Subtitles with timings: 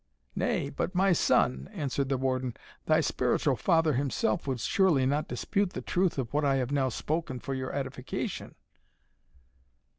[0.35, 2.57] "Nay, but, my son," answered Warden,
[2.87, 6.89] "thy spiritual father himself would surely not dispute the truth of what I have now
[6.89, 8.55] spoken for your edification!"